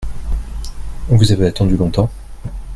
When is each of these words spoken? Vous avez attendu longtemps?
Vous 1.09 1.31
avez 1.31 1.45
attendu 1.45 1.77
longtemps? 1.77 2.09